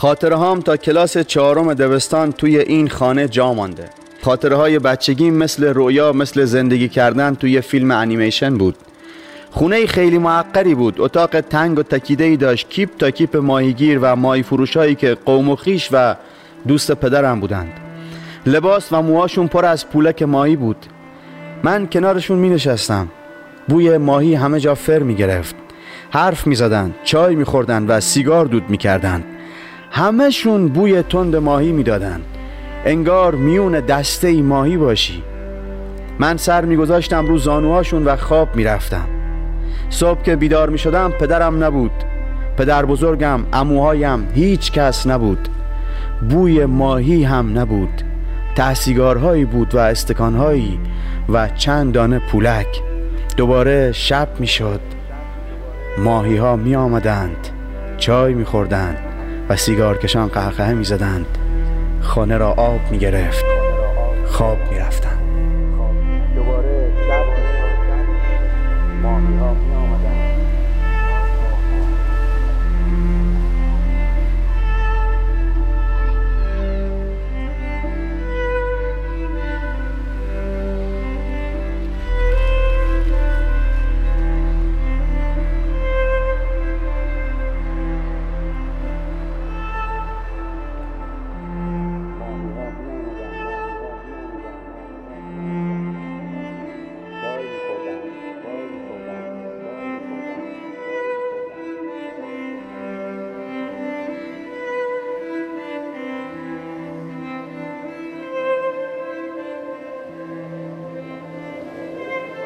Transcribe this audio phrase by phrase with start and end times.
[0.00, 3.84] خاطره هام تا کلاس چهارم دبستان توی این خانه جا مانده.
[4.22, 8.74] خاطره های بچگی مثل رویا مثل زندگی کردن توی فیلم انیمیشن بود.
[9.50, 11.00] خونه خیلی معقری بود.
[11.00, 12.68] اتاق تنگ و تکیده داشت.
[12.68, 16.16] کیپ تا کیپ ماهیگیر و ماهی فروش هایی که قوم و خیش و
[16.68, 17.72] دوست پدرم بودند.
[18.46, 20.86] لباس و موهاشون پر از پولک ماهی بود.
[21.62, 23.08] من کنارشون می نشستم
[23.68, 25.54] بوی ماهی همه جا فر می گرفت
[26.10, 29.24] حرف می زدن، چای می خوردن و سیگار دود می کردن.
[29.90, 32.20] همهشون بوی تند ماهی می دادن.
[32.84, 35.22] انگار میون دسته ای ماهی باشی.
[36.18, 39.06] من سر می گذاشتم رو زانوهاشون و خواب می رفتم
[39.90, 41.90] صبح که بیدار می شدم پدرم نبود.
[42.56, 45.48] پدر بزرگم اموهایم هیچ کس نبود.
[46.30, 48.02] بوی ماهی هم نبود.
[48.56, 50.80] تحسیگارهایی بود و استکانهایی
[51.28, 52.82] و چند دانه پولک.
[53.36, 54.80] دوباره شب می شد
[55.98, 57.48] ماهی ها می آمدند
[57.98, 59.09] چای می خوردند
[59.50, 61.38] و سیگار کشان قهقه می زدند
[62.00, 63.44] خانه را آب می گرفت
[64.26, 65.09] خواب می رفتند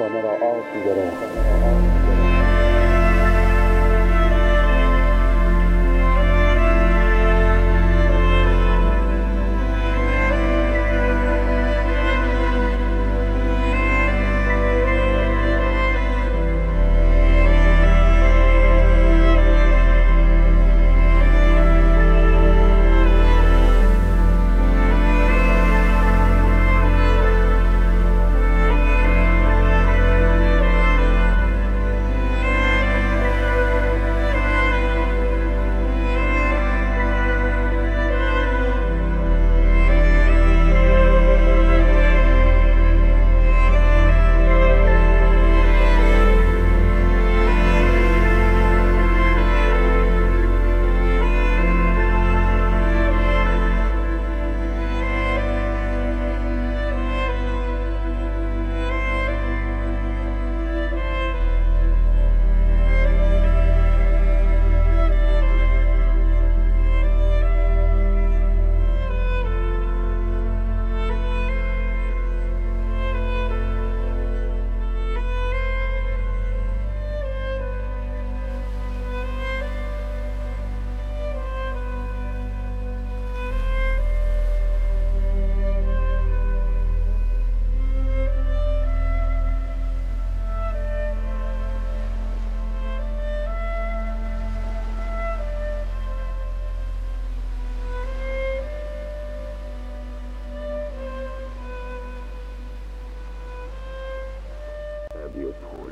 [0.00, 0.64] خانه را آب
[105.34, 105.89] Leopoldo.